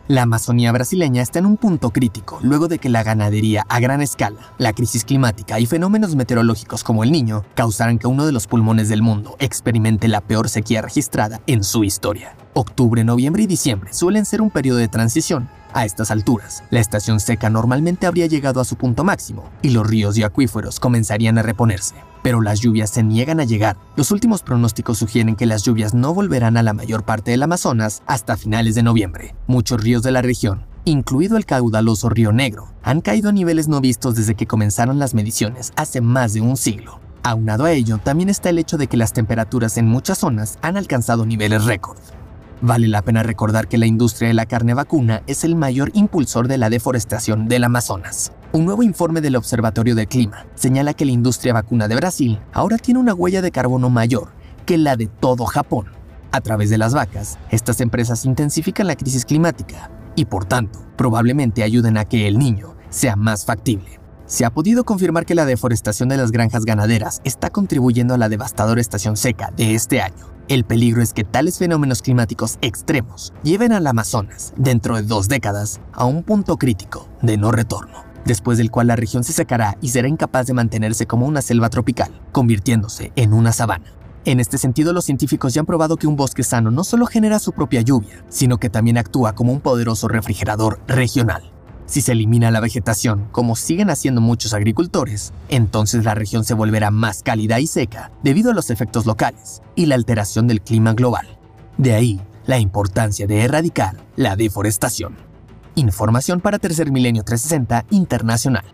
[0.09, 4.01] La Amazonía brasileña está en un punto crítico luego de que la ganadería a gran
[4.01, 8.45] escala, la crisis climática y fenómenos meteorológicos como el niño causaran que uno de los
[8.45, 12.35] pulmones del mundo experimente la peor sequía registrada en su historia.
[12.53, 17.19] Octubre, noviembre y diciembre suelen ser un periodo de transición a estas alturas, la estación
[17.19, 21.41] seca normalmente habría llegado a su punto máximo y los ríos y acuíferos comenzarían a
[21.41, 21.95] reponerse.
[22.21, 23.75] Pero las lluvias se niegan a llegar.
[23.95, 28.03] Los últimos pronósticos sugieren que las lluvias no volverán a la mayor parte del Amazonas
[28.05, 29.35] hasta finales de noviembre.
[29.47, 33.81] Muchos ríos de la región, incluido el caudaloso Río Negro, han caído a niveles no
[33.81, 36.99] vistos desde que comenzaron las mediciones hace más de un siglo.
[37.23, 40.77] Aunado a ello, también está el hecho de que las temperaturas en muchas zonas han
[40.77, 41.97] alcanzado niveles récord.
[42.65, 46.47] Vale la pena recordar que la industria de la carne vacuna es el mayor impulsor
[46.47, 48.31] de la deforestación del Amazonas.
[48.53, 52.77] Un nuevo informe del Observatorio del Clima señala que la industria vacuna de Brasil ahora
[52.77, 54.29] tiene una huella de carbono mayor
[54.65, 55.87] que la de todo Japón.
[56.31, 61.63] A través de las vacas, estas empresas intensifican la crisis climática y por tanto probablemente
[61.63, 64.02] ayuden a que el niño sea más factible.
[64.25, 68.29] Se ha podido confirmar que la deforestación de las granjas ganaderas está contribuyendo a la
[68.29, 70.33] devastadora estación seca de este año.
[70.47, 75.81] El peligro es que tales fenómenos climáticos extremos lleven al Amazonas, dentro de dos décadas,
[75.91, 79.89] a un punto crítico de no retorno, después del cual la región se secará y
[79.89, 83.93] será incapaz de mantenerse como una selva tropical, convirtiéndose en una sabana.
[84.25, 87.39] En este sentido, los científicos ya han probado que un bosque sano no solo genera
[87.39, 91.52] su propia lluvia, sino que también actúa como un poderoso refrigerador regional.
[91.85, 96.91] Si se elimina la vegetación, como siguen haciendo muchos agricultores, entonces la región se volverá
[96.91, 101.27] más cálida y seca debido a los efectos locales y la alteración del clima global.
[101.77, 105.15] De ahí la importancia de erradicar la deforestación.
[105.75, 108.65] Información para Tercer Milenio 360 Internacional.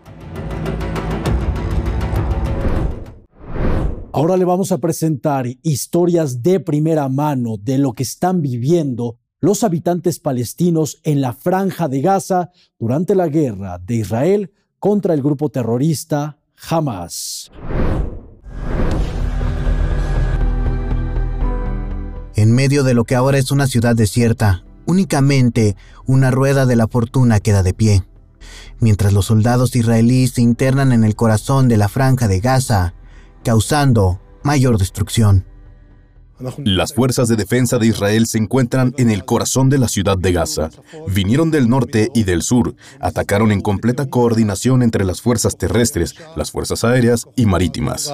[4.12, 9.64] Ahora le vamos a presentar historias de primera mano de lo que están viviendo los
[9.64, 15.48] habitantes palestinos en la franja de Gaza durante la guerra de Israel contra el grupo
[15.48, 17.50] terrorista Hamas.
[22.34, 25.76] En medio de lo que ahora es una ciudad desierta, únicamente
[26.06, 28.04] una rueda de la fortuna queda de pie.
[28.78, 32.94] Mientras los soldados israelíes se internan en el corazón de la franja de Gaza,
[33.42, 35.49] causando mayor destrucción.
[36.64, 40.32] Las fuerzas de defensa de Israel se encuentran en el corazón de la ciudad de
[40.32, 40.70] Gaza.
[41.08, 46.50] Vinieron del norte y del sur, atacaron en completa coordinación entre las fuerzas terrestres, las
[46.50, 48.10] fuerzas aéreas y marítimas.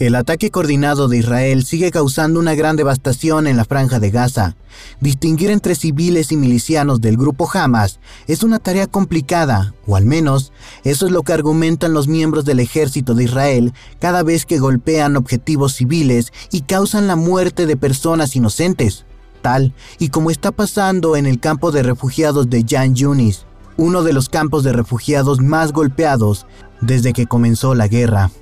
[0.00, 4.56] El ataque coordinado de Israel sigue causando una gran devastación en la franja de Gaza.
[5.00, 10.52] Distinguir entre civiles y milicianos del grupo Hamas es una tarea complicada, o al menos
[10.82, 15.16] eso es lo que argumentan los miembros del ejército de Israel cada vez que golpean
[15.16, 19.06] objetivos civiles y causan la muerte de personas inocentes,
[19.42, 24.12] tal y como está pasando en el campo de refugiados de Jan Yunis, uno de
[24.12, 26.46] los campos de refugiados más golpeados
[26.80, 28.32] desde que comenzó la guerra.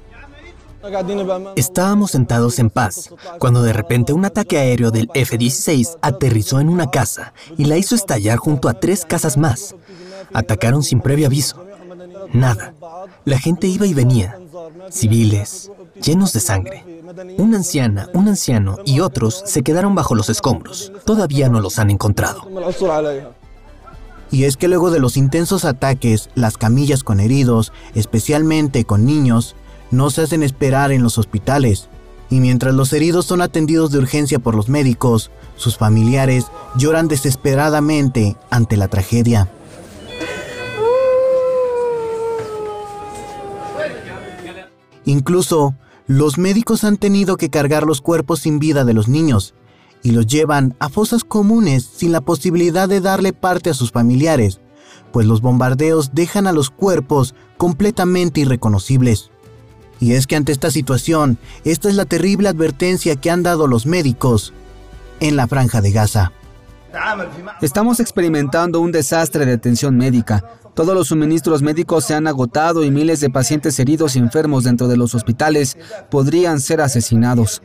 [1.57, 6.91] Estábamos sentados en paz, cuando de repente un ataque aéreo del F-16 aterrizó en una
[6.91, 9.77] casa y la hizo estallar junto a tres casas más.
[10.33, 11.65] Atacaron sin previo aviso.
[12.33, 12.75] Nada.
[13.25, 14.39] La gente iba y venía.
[14.91, 15.71] Civiles,
[16.03, 16.85] llenos de sangre.
[17.39, 20.93] Una anciana, un anciano y otros se quedaron bajo los escombros.
[21.05, 22.43] Todavía no los han encontrado.
[24.31, 29.55] Y es que luego de los intensos ataques, las camillas con heridos, especialmente con niños,
[29.93, 31.89] no se hacen esperar en los hospitales,
[32.31, 38.37] y mientras los heridos son atendidos de urgencia por los médicos, sus familiares lloran desesperadamente
[38.51, 39.49] ante la tragedia.
[45.05, 45.75] Incluso,
[46.07, 49.55] los médicos han tenido que cargar los cuerpos sin vida de los niños
[50.03, 54.61] y los llevan a fosas comunes sin la posibilidad de darle parte a sus familiares,
[55.13, 59.32] pues los bombardeos dejan a los cuerpos completamente irreconocibles.
[60.03, 63.87] Y es que ante esta situación, esta es la terrible advertencia que han dado los
[63.87, 64.53] médicos
[65.21, 66.33] en la franja de Gaza.
[67.61, 70.43] Estamos experimentando un desastre de atención médica.
[70.75, 74.89] Todos los suministros médicos se han agotado y miles de pacientes heridos y enfermos dentro
[74.89, 75.79] de los hospitales
[76.11, 77.63] podrían ser asesinados.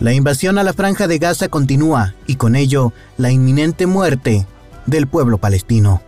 [0.00, 4.46] La invasión a la franja de Gaza continúa y con ello la inminente muerte
[4.84, 6.02] del pueblo palestino.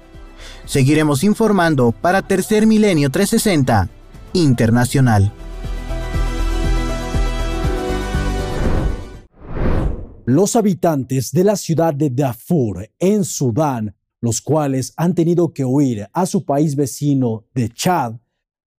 [0.67, 3.89] Seguiremos informando para Tercer Milenio 360
[4.35, 5.33] internacional.
[10.27, 16.09] Los habitantes de la ciudad de Darfur, en Sudán, los cuales han tenido que huir
[16.13, 18.15] a su país vecino de Chad,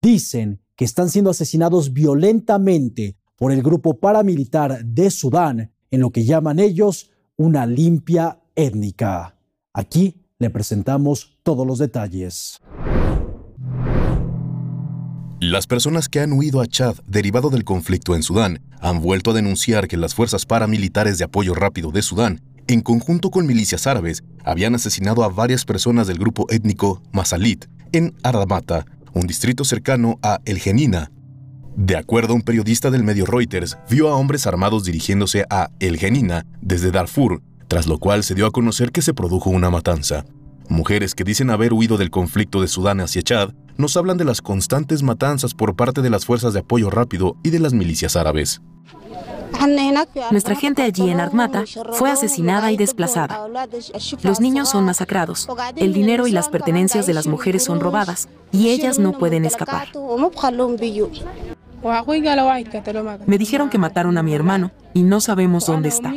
[0.01, 6.25] dicen que están siendo asesinados violentamente por el grupo paramilitar de Sudán en lo que
[6.25, 9.37] llaman ellos una limpia étnica.
[9.73, 12.59] Aquí le presentamos todos los detalles.
[15.41, 19.33] Las personas que han huido a Chad derivado del conflicto en Sudán han vuelto a
[19.33, 24.23] denunciar que las fuerzas paramilitares de apoyo rápido de Sudán, en conjunto con milicias árabes,
[24.45, 30.39] habían asesinado a varias personas del grupo étnico Masalit en Aramata, un distrito cercano a
[30.45, 31.11] El Genina.
[31.75, 35.97] De acuerdo a un periodista del medio Reuters, vio a hombres armados dirigiéndose a El
[35.97, 40.23] Genina desde Darfur, tras lo cual se dio a conocer que se produjo una matanza.
[40.69, 44.41] Mujeres que dicen haber huido del conflicto de Sudán hacia Chad nos hablan de las
[44.41, 48.61] constantes matanzas por parte de las fuerzas de apoyo rápido y de las milicias árabes.
[50.31, 53.47] Nuestra gente allí en Armata fue asesinada y desplazada.
[54.21, 58.69] Los niños son masacrados, el dinero y las pertenencias de las mujeres son robadas y
[58.69, 59.89] ellas no pueden escapar.
[63.25, 66.11] Me dijeron que mataron a mi hermano y no sabemos dónde está.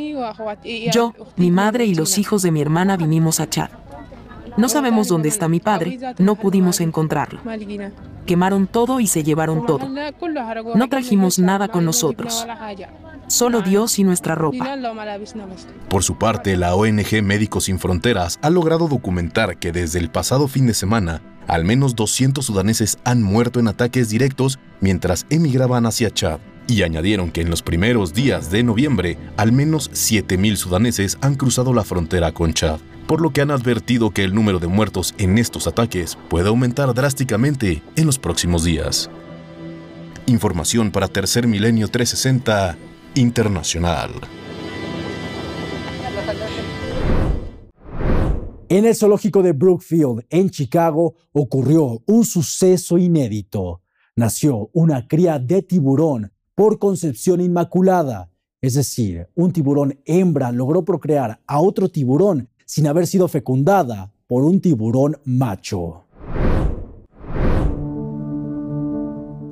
[0.91, 3.69] Yo, mi madre y los hijos de mi hermana vinimos a Chad.
[4.59, 7.39] No sabemos dónde está mi padre, no pudimos encontrarlo.
[8.25, 9.87] Quemaron todo y se llevaron todo.
[10.75, 12.45] No trajimos nada con nosotros.
[13.27, 14.75] Solo Dios y nuestra ropa.
[15.87, 20.49] Por su parte, la ONG Médicos Sin Fronteras ha logrado documentar que desde el pasado
[20.49, 26.11] fin de semana, al menos 200 sudaneses han muerto en ataques directos mientras emigraban hacia
[26.11, 26.39] Chad.
[26.67, 31.73] Y añadieron que en los primeros días de noviembre, al menos 7.000 sudaneses han cruzado
[31.73, 35.39] la frontera con Chad por lo que han advertido que el número de muertos en
[35.39, 39.09] estos ataques puede aumentar drásticamente en los próximos días.
[40.27, 42.77] Información para Tercer Milenio 360
[43.15, 44.11] Internacional.
[48.69, 53.81] En el zoológico de Brookfield, en Chicago, ocurrió un suceso inédito.
[54.15, 58.29] Nació una cría de tiburón por concepción inmaculada,
[58.61, 64.43] es decir, un tiburón hembra logró procrear a otro tiburón sin haber sido fecundada por
[64.43, 66.05] un tiburón macho.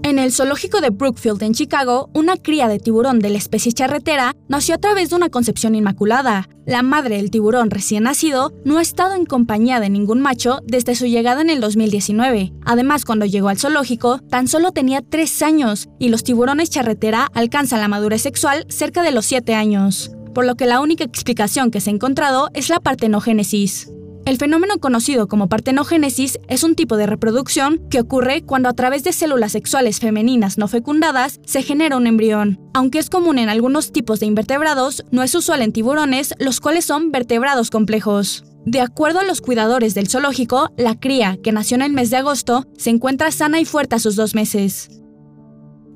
[0.03, 4.36] En el zoológico de Brookfield en Chicago, una cría de tiburón de la especie charretera
[4.47, 6.47] nació a través de una concepción inmaculada.
[6.67, 10.93] La madre del tiburón recién nacido no ha estado en compañía de ningún macho desde
[10.93, 12.53] su llegada en el 2019.
[12.65, 17.82] Además, cuando llegó al zoológico, tan solo tenía 3 años y los tiburones charretera alcanzan
[17.82, 21.82] la madurez sexual cerca de los 7 años por lo que la única explicación que
[21.82, 23.89] se ha encontrado es la partenogénesis.
[24.28, 29.04] El fenómeno conocido como partenogénesis es un tipo de reproducción que ocurre cuando a través
[29.04, 32.60] de células sexuales femeninas no fecundadas se genera un embrión.
[32.76, 36.86] Aunque es común en algunos tipos de invertebrados, no es usual en tiburones, los cuales
[36.86, 38.43] son vertebrados complejos.
[38.63, 42.17] De acuerdo a los cuidadores del zoológico, la cría, que nació en el mes de
[42.17, 45.02] agosto, se encuentra sana y fuerte a sus dos meses.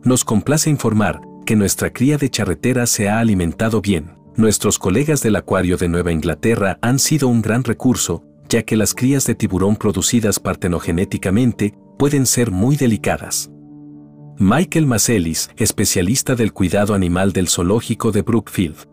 [0.03, 4.19] Nos complace informar que nuestra cría de charretera se ha alimentado bien.
[4.37, 8.93] Nuestros colegas del Acuario de Nueva Inglaterra han sido un gran recurso, ya que las
[8.93, 13.51] crías de tiburón producidas partenogenéticamente pueden ser muy delicadas.
[14.37, 18.87] Michael Macelis, especialista del cuidado animal del zoológico de Brookfield.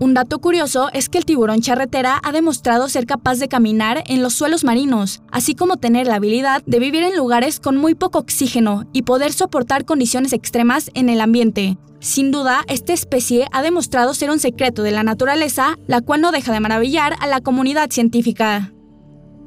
[0.00, 4.22] Un dato curioso es que el tiburón charretera ha demostrado ser capaz de caminar en
[4.22, 8.18] los suelos marinos, así como tener la habilidad de vivir en lugares con muy poco
[8.18, 11.78] oxígeno y poder soportar condiciones extremas en el ambiente.
[12.04, 16.32] Sin duda, esta especie ha demostrado ser un secreto de la naturaleza, la cual no
[16.32, 18.74] deja de maravillar a la comunidad científica.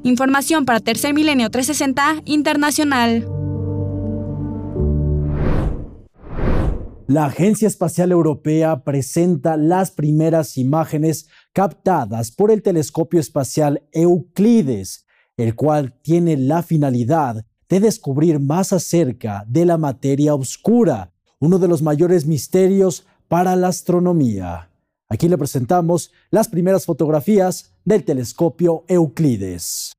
[0.02, 3.28] Información para Tercer Milenio 360 Internacional.
[7.06, 15.54] La Agencia Espacial Europea presenta las primeras imágenes captadas por el telescopio espacial Euclides, el
[15.54, 21.82] cual tiene la finalidad de descubrir más acerca de la materia oscura, uno de los
[21.82, 24.70] mayores misterios para la astronomía.
[25.08, 29.92] Aquí le presentamos las primeras fotografías del telescopio Euclides.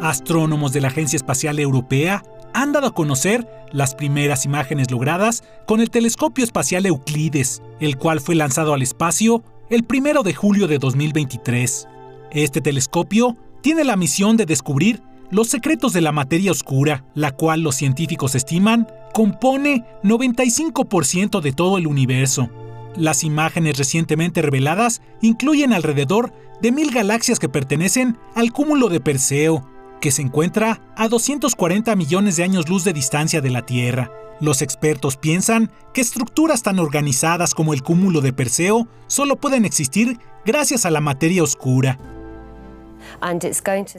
[0.00, 2.22] Astrónomos de la Agencia Espacial Europea
[2.54, 8.20] han dado a conocer las primeras imágenes logradas con el telescopio espacial Euclides, el cual
[8.20, 11.88] fue lanzado al espacio el 1 de julio de 2023.
[12.30, 17.62] Este telescopio tiene la misión de descubrir los secretos de la materia oscura, la cual
[17.62, 22.50] los científicos estiman compone 95% de todo el universo.
[22.96, 29.68] Las imágenes recientemente reveladas incluyen alrededor de mil galaxias que pertenecen al cúmulo de Perseo,
[30.00, 34.10] que se encuentra a 240 millones de años luz de distancia de la Tierra.
[34.40, 40.18] Los expertos piensan que estructuras tan organizadas como el cúmulo de Perseo solo pueden existir
[40.44, 41.98] gracias a la materia oscura.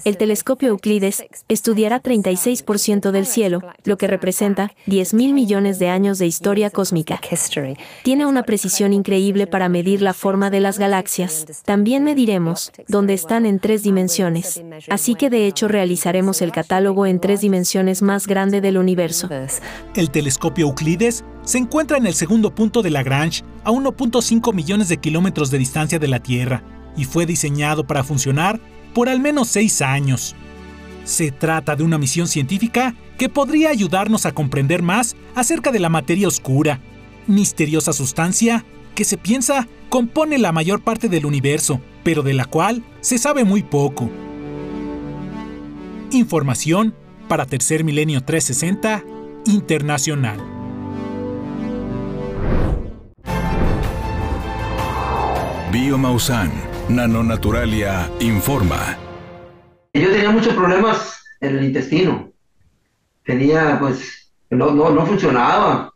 [0.06, 6.28] El telescopio Euclides estudiará 36% del cielo, lo que representa 10.000 millones de años de
[6.28, 7.20] historia cósmica.
[8.04, 11.46] Tiene una precisión increíble para medir la forma de las galaxias.
[11.66, 14.62] También mediremos dónde están en tres dimensiones.
[14.90, 19.30] Así que de hecho realizaremos el catálogo en tres dimensiones más grande del universo.
[19.96, 24.98] El telescopio Euclides se encuentra en el segundo punto de Lagrange, a 1.5 millones de
[24.98, 26.64] kilómetros de distancia de la Tierra,
[26.96, 28.60] y fue diseñado para funcionar
[28.94, 30.36] por al menos seis años.
[31.04, 35.90] Se trata de una misión científica que podría ayudarnos a comprender más acerca de la
[35.90, 36.80] materia oscura,
[37.28, 38.66] misteriosa sustancia
[38.96, 43.44] que se piensa compone la mayor parte del universo, pero de la cual se sabe
[43.44, 44.10] muy poco.
[46.12, 46.96] Información
[47.28, 49.04] para Tercer Milenio 360
[49.46, 50.40] Internacional.
[55.72, 56.77] Biomausan.
[56.90, 58.98] Nanonaturalia, informa.
[59.94, 62.32] Yo tenía muchos problemas en el intestino.
[63.26, 65.92] Tenía, pues, no, no, no funcionaba.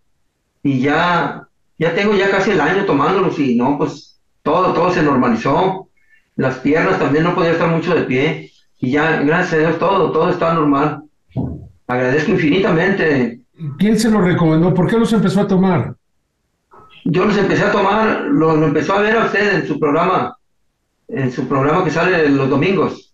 [0.63, 1.47] Y ya,
[1.79, 5.87] ya tengo ya casi el año tomándolos y no, pues, todo, todo se normalizó.
[6.35, 8.51] Las piernas también no podía estar mucho de pie.
[8.79, 11.03] Y ya, gracias a Dios, todo, todo está normal.
[11.87, 13.39] Agradezco infinitamente.
[13.77, 14.73] ¿Quién se lo recomendó?
[14.73, 15.95] ¿Por qué los empezó a tomar?
[17.05, 20.37] Yo los empecé a tomar, lo, lo empezó a ver a usted en su programa,
[21.11, 23.13] en su programa que sale los domingos.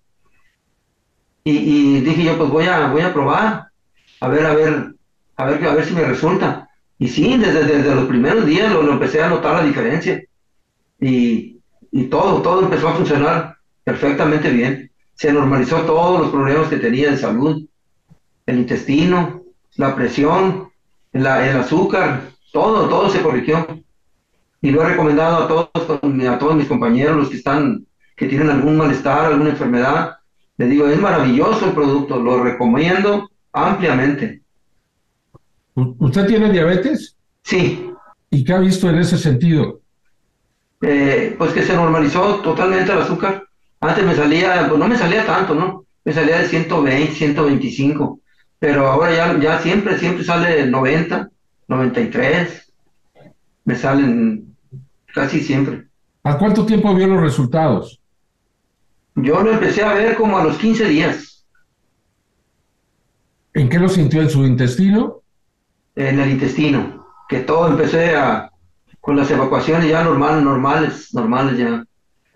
[1.44, 3.68] Y, dije yo, pues voy a, voy a probar,
[4.20, 4.94] a ver, a ver,
[5.38, 6.70] a ver, a ver si me resulta.
[7.00, 10.22] Y sí, desde, desde los primeros días lo, lo empecé a notar la diferencia.
[11.00, 11.58] Y,
[11.92, 14.92] y todo, todo empezó a funcionar perfectamente bien.
[15.16, 17.66] Se normalizó todos los problemas que tenía de salud,
[18.46, 19.44] el intestino,
[19.76, 20.70] la presión,
[21.14, 23.66] la, el azúcar, todo, todo se corrigió.
[24.62, 25.70] Y lo he recomendado a todos,
[26.30, 27.87] a todos mis compañeros, los que están,
[28.18, 30.18] que tienen algún malestar, alguna enfermedad.
[30.58, 34.42] Les digo, es maravilloso el producto, lo recomiendo ampliamente.
[35.76, 37.16] ¿Usted tiene diabetes?
[37.44, 37.92] Sí.
[38.32, 39.82] ¿Y qué ha visto en ese sentido?
[40.82, 43.48] Eh, pues que se normalizó totalmente el azúcar.
[43.80, 45.86] Antes me salía, pues no me salía tanto, ¿no?
[46.04, 48.20] Me salía de 120, 125,
[48.58, 51.30] pero ahora ya, ya siempre, siempre sale 90,
[51.68, 52.74] 93,
[53.66, 54.56] me salen
[55.14, 55.86] casi siempre.
[56.24, 57.97] ¿A cuánto tiempo vio los resultados?
[59.18, 61.44] Yo lo empecé a ver como a los 15 días.
[63.54, 65.22] ¿En qué lo sintió en su intestino?
[65.96, 68.52] En el intestino, que todo empecé a,
[69.02, 71.84] con las evacuaciones ya normales, normales, normales ya.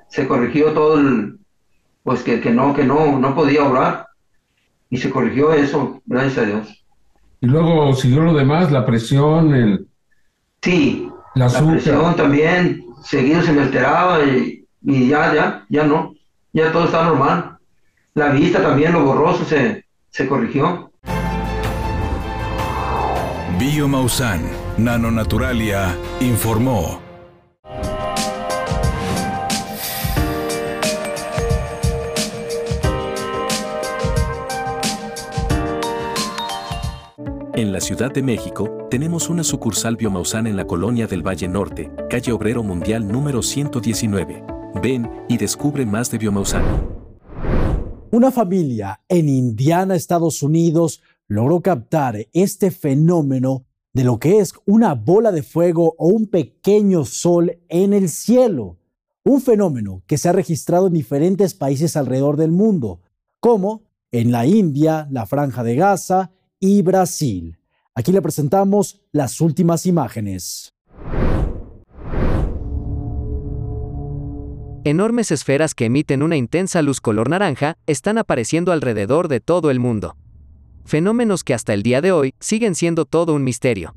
[0.09, 1.38] Se corrigió todo el,
[2.01, 4.07] pues que, que no, que no, no podía obrar.
[4.89, 6.84] Y se corrigió eso, gracias a Dios.
[7.41, 9.88] Y luego siguió lo demás, la presión, el...
[10.63, 16.13] Sí, la, presión también, seguido se me alteraba y, y, ya, ya, ya no,
[16.54, 17.58] ya todo está normal.
[18.14, 20.91] La vista también, lo borroso se, se corrigió.
[23.58, 24.41] Biomausan,
[24.78, 26.99] Nanonaturalia, informó.
[37.54, 41.91] En la Ciudad de México, tenemos una sucursal Biomausan en la colonia del Valle Norte,
[42.10, 44.61] calle Obrero Mundial número 119.
[44.80, 46.63] Ven y descubre más de Biomausan.
[48.11, 54.95] Una familia en Indiana, Estados Unidos, logró captar este fenómeno de lo que es una
[54.95, 58.78] bola de fuego o un pequeño sol en el cielo.
[59.24, 63.01] Un fenómeno que se ha registrado en diferentes países alrededor del mundo,
[63.39, 67.57] como en la India, la Franja de Gaza y Brasil.
[67.93, 70.74] Aquí le presentamos las últimas imágenes.
[74.84, 79.79] Enormes esferas que emiten una intensa luz color naranja están apareciendo alrededor de todo el
[79.79, 80.17] mundo.
[80.86, 83.93] Fenómenos que hasta el día de hoy siguen siendo todo un misterio.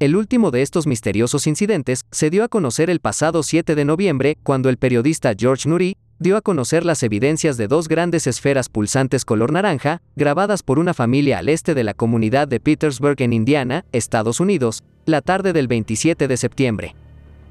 [0.00, 4.36] El último de estos misteriosos incidentes se dio a conocer el pasado 7 de noviembre,
[4.42, 9.24] cuando el periodista George Nuri dio a conocer las evidencias de dos grandes esferas pulsantes
[9.24, 13.84] color naranja, grabadas por una familia al este de la comunidad de Petersburg en Indiana,
[13.92, 16.96] Estados Unidos, la tarde del 27 de septiembre.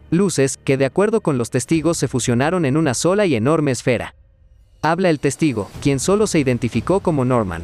[0.10, 4.16] Luces que de acuerdo con los testigos se fusionaron en una sola y enorme esfera.
[4.82, 7.64] Habla el testigo, quien solo se identificó como Norman.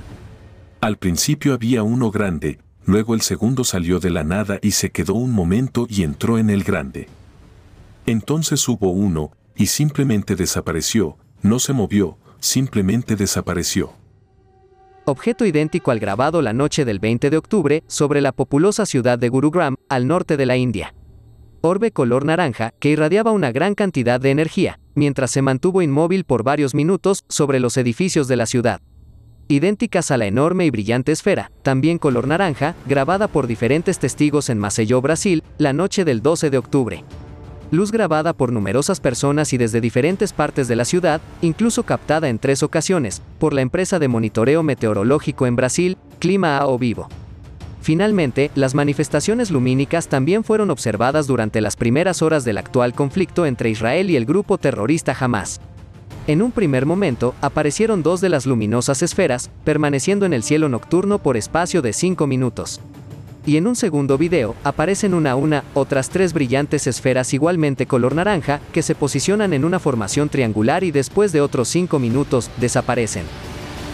[0.81, 5.13] Al principio había uno grande, luego el segundo salió de la nada y se quedó
[5.13, 7.07] un momento y entró en el grande.
[8.05, 13.93] Entonces hubo uno, y simplemente desapareció, no se movió, simplemente desapareció.
[15.05, 19.29] Objeto idéntico al grabado la noche del 20 de octubre sobre la populosa ciudad de
[19.29, 20.93] Gurugram, al norte de la India.
[21.65, 26.43] Orbe color naranja que irradiaba una gran cantidad de energía, mientras se mantuvo inmóvil por
[26.43, 28.81] varios minutos sobre los edificios de la ciudad.
[29.47, 34.59] Idénticas a la enorme y brillante esfera, también color naranja, grabada por diferentes testigos en
[34.59, 37.03] Maceió, Brasil, la noche del 12 de octubre
[37.71, 42.37] luz grabada por numerosas personas y desde diferentes partes de la ciudad, incluso captada en
[42.37, 47.07] tres ocasiones, por la empresa de monitoreo meteorológico en Brasil, Clima A o Vivo.
[47.83, 53.69] Finalmente, las manifestaciones lumínicas también fueron observadas durante las primeras horas del actual conflicto entre
[53.69, 55.59] Israel y el grupo terrorista Hamas.
[56.25, 61.19] En un primer momento, aparecieron dos de las luminosas esferas, permaneciendo en el cielo nocturno
[61.19, 62.79] por espacio de cinco minutos
[63.45, 68.15] y en un segundo video aparecen una a una otras tres brillantes esferas igualmente color
[68.15, 73.25] naranja que se posicionan en una formación triangular y después de otros cinco minutos desaparecen.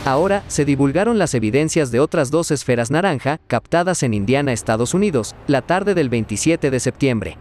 [0.05, 5.35] Ahora se divulgaron las evidencias de otras dos esferas naranja captadas en Indiana, Estados Unidos,
[5.47, 7.37] la tarde del 27 de septiembre.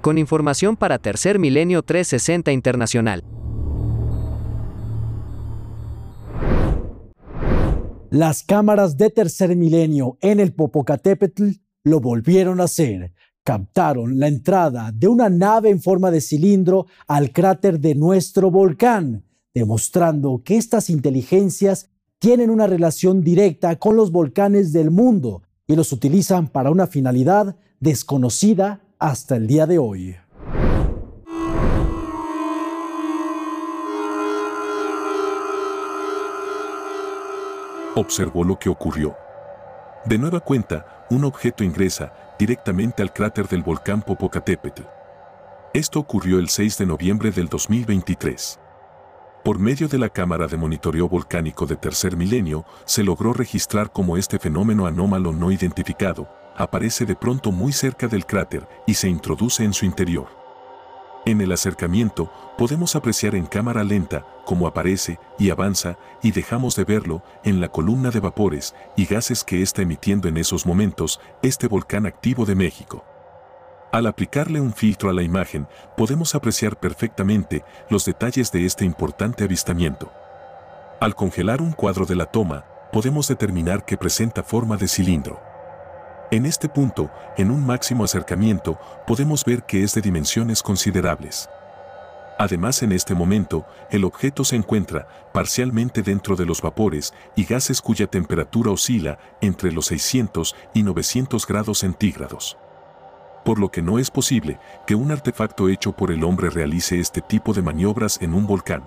[0.00, 3.24] Con información para Tercer Milenio 360 Internacional.
[8.10, 11.48] Las cámaras de Tercer Milenio en el Popocatépetl
[11.84, 13.12] lo volvieron a hacer.
[13.44, 19.24] Captaron la entrada de una nave en forma de cilindro al cráter de nuestro volcán,
[19.54, 21.88] demostrando que estas inteligencias
[22.18, 27.56] tienen una relación directa con los volcanes del mundo y los utilizan para una finalidad
[27.80, 30.16] desconocida hasta el día de hoy.
[37.96, 39.14] Observó lo que ocurrió.
[40.04, 44.82] De nueva cuenta, un objeto ingresa directamente al cráter del volcán Popocatépetl.
[45.72, 48.58] Esto ocurrió el 6 de noviembre del 2023.
[49.44, 54.16] Por medio de la cámara de monitoreo volcánico de tercer milenio, se logró registrar cómo
[54.16, 56.26] este fenómeno anómalo no identificado
[56.56, 60.28] aparece de pronto muy cerca del cráter y se introduce en su interior.
[61.26, 66.84] En el acercamiento, podemos apreciar en cámara lenta cómo aparece y avanza y dejamos de
[66.84, 71.68] verlo en la columna de vapores y gases que está emitiendo en esos momentos este
[71.68, 73.04] volcán activo de México.
[73.94, 79.44] Al aplicarle un filtro a la imagen, podemos apreciar perfectamente los detalles de este importante
[79.44, 80.10] avistamiento.
[81.00, 85.40] Al congelar un cuadro de la toma, podemos determinar que presenta forma de cilindro.
[86.32, 91.48] En este punto, en un máximo acercamiento, podemos ver que es de dimensiones considerables.
[92.36, 97.80] Además, en este momento, el objeto se encuentra parcialmente dentro de los vapores y gases
[97.80, 102.56] cuya temperatura oscila entre los 600 y 900 grados centígrados
[103.44, 107.20] por lo que no es posible que un artefacto hecho por el hombre realice este
[107.20, 108.84] tipo de maniobras en un volcán.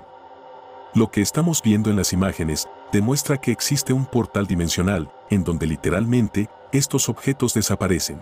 [0.93, 5.67] Lo que estamos viendo en las imágenes demuestra que existe un portal dimensional en donde
[5.67, 8.21] literalmente estos objetos desaparecen.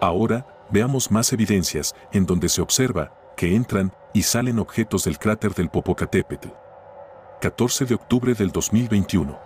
[0.00, 5.54] Ahora, veamos más evidencias en donde se observa que entran y salen objetos del cráter
[5.54, 6.48] del Popocatépetl.
[7.40, 9.38] 14 de octubre del 2021.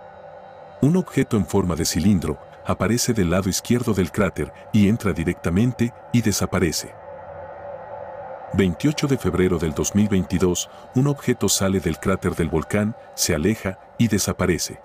[0.81, 5.93] Un objeto en forma de cilindro aparece del lado izquierdo del cráter y entra directamente
[6.13, 6.93] y desaparece.
[8.53, 14.07] 28 de febrero del 2022, un objeto sale del cráter del volcán, se aleja y
[14.07, 14.79] desaparece.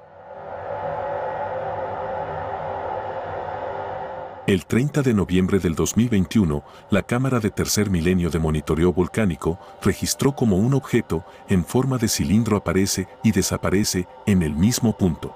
[4.47, 10.35] El 30 de noviembre del 2021, la cámara de tercer milenio de monitoreo volcánico registró
[10.35, 15.35] como un objeto en forma de cilindro aparece y desaparece en el mismo punto.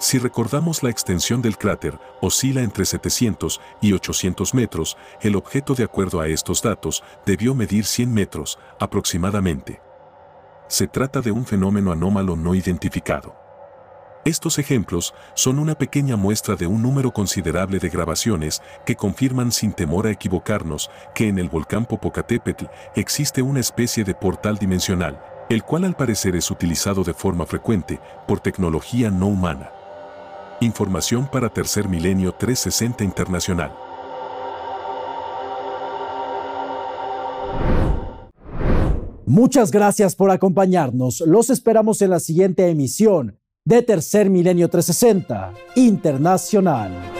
[0.00, 5.84] Si recordamos la extensión del cráter, oscila entre 700 y 800 metros, el objeto de
[5.84, 9.82] acuerdo a estos datos debió medir 100 metros, aproximadamente.
[10.68, 13.36] Se trata de un fenómeno anómalo no identificado.
[14.24, 19.74] Estos ejemplos son una pequeña muestra de un número considerable de grabaciones que confirman sin
[19.74, 22.64] temor a equivocarnos que en el volcán Popocatépetl
[22.96, 28.00] existe una especie de portal dimensional, el cual al parecer es utilizado de forma frecuente
[28.26, 29.72] por tecnología no humana.
[30.60, 33.72] Información para Tercer Milenio 360 Internacional.
[39.24, 41.20] Muchas gracias por acompañarnos.
[41.20, 47.19] Los esperamos en la siguiente emisión de Tercer Milenio 360 Internacional.